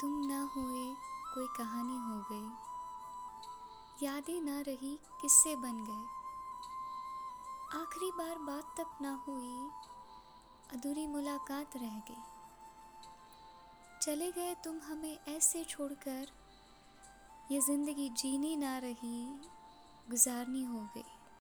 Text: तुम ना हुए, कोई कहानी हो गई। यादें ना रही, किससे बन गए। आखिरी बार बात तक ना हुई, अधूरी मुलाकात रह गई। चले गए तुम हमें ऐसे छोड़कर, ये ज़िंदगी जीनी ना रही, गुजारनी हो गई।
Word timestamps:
तुम 0.00 0.10
ना 0.26 0.40
हुए, 0.56 0.84
कोई 1.34 1.46
कहानी 1.46 1.96
हो 1.96 2.16
गई। 2.32 4.06
यादें 4.06 4.40
ना 4.40 4.60
रही, 4.60 4.98
किससे 5.20 5.56
बन 5.56 5.84
गए। 5.84 6.04
आखिरी 7.80 8.10
बार 8.10 8.38
बात 8.38 8.74
तक 8.76 8.98
ना 9.02 9.12
हुई, 9.28 9.70
अधूरी 10.72 11.06
मुलाकात 11.06 11.76
रह 11.76 11.98
गई। 12.10 12.22
चले 14.02 14.30
गए 14.32 14.54
तुम 14.54 14.80
हमें 14.80 15.18
ऐसे 15.28 15.64
छोड़कर, 15.64 16.26
ये 17.50 17.60
ज़िंदगी 17.60 18.08
जीनी 18.08 18.56
ना 18.56 18.78
रही, 18.78 19.26
गुजारनी 20.10 20.62
हो 20.64 20.88
गई। 20.94 21.15